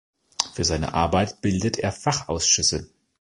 Für 0.53 0.63
seine 0.63 0.95
Arbeit 0.95 1.41
bildet 1.43 1.77
er 1.77 1.91
Fachausschüsse. 1.91 2.89